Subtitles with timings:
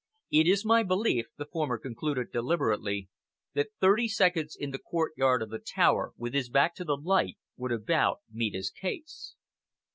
[0.31, 3.07] "It is my belief," the former concluded deliberately,
[3.53, 7.37] "that thirty seconds in the courtyard of the Tower, with his back to the light,
[7.55, 9.35] would about meet his case."